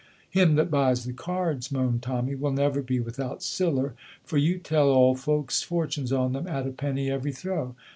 "Him 0.31 0.55
that 0.55 0.71
buys 0.71 1.03
the 1.05 1.13
cards," 1.13 1.71
moaned 1.71 2.01
Tommy, 2.01 2.33
"will 2.33 2.49
never 2.53 2.81
be 2.81 2.99
without 2.99 3.43
siller, 3.43 3.93
for 4.23 4.39
you 4.39 4.57
tell 4.57 4.89
auld 4.89 5.19
folks 5.19 5.61
fortunes 5.61 6.11
on 6.11 6.33
them 6.33 6.47
at 6.47 6.65
a 6.65 6.71
penny 6.71 7.11
every 7.11 7.31
throw. 7.31 7.75